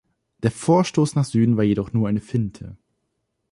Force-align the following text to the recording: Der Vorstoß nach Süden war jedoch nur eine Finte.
Der 0.41 0.49
Vorstoß 0.49 1.13
nach 1.13 1.25
Süden 1.25 1.57
war 1.57 1.63
jedoch 1.63 1.93
nur 1.93 2.07
eine 2.09 2.21
Finte. 2.21 2.75